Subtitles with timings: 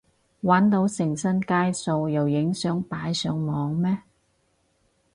[0.41, 3.99] 玩到成身街數又影相擺上網咩？